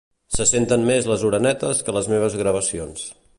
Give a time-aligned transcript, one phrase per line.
[0.35, 3.07] Se senten més les orenetes que les meves gravacions